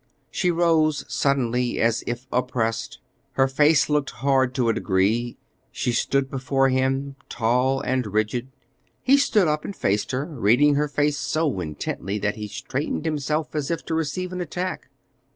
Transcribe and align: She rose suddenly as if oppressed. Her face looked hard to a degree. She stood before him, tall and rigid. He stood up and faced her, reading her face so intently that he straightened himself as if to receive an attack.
She 0.31 0.49
rose 0.49 1.05
suddenly 1.07 1.79
as 1.79 2.03
if 2.07 2.25
oppressed. 2.31 2.97
Her 3.33 3.47
face 3.47 3.87
looked 3.87 4.09
hard 4.09 4.55
to 4.55 4.67
a 4.67 4.73
degree. 4.73 5.37
She 5.71 5.91
stood 5.91 6.27
before 6.27 6.69
him, 6.69 7.17
tall 7.29 7.81
and 7.81 8.07
rigid. 8.07 8.47
He 9.03 9.17
stood 9.17 9.47
up 9.47 9.63
and 9.63 9.75
faced 9.75 10.09
her, 10.09 10.25
reading 10.25 10.73
her 10.73 10.87
face 10.87 11.19
so 11.19 11.59
intently 11.59 12.17
that 12.17 12.35
he 12.35 12.47
straightened 12.47 13.05
himself 13.05 13.53
as 13.53 13.69
if 13.69 13.85
to 13.85 13.93
receive 13.93 14.33
an 14.33 14.41
attack. 14.41 14.89